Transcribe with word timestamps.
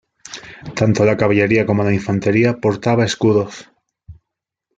Tanto 0.79 1.03
la 1.05 1.15
caballería 1.15 1.67
como 1.67 1.83
la 1.83 1.93
infantería 1.93 2.59
portaba 2.59 3.05
escudos. 3.05 3.69